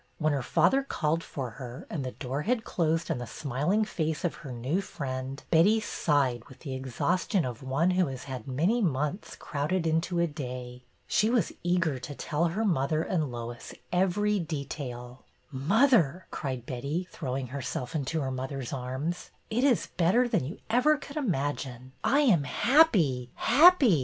[0.17, 4.23] When her father called for her and the door had closed on the smiling face
[4.25, 8.81] of her new friend, Betty sighed with the exhaustion of one who has had many
[8.81, 10.81] months crowded into a day.
[11.05, 15.23] She was eager to tell her mother and Lois every detail.''
[15.71, 20.97] Mother," cried Betty, throwing herself into her mother's arms, it is better than you ever
[20.97, 21.91] could imagine!
[22.03, 23.99] I am happy, happy!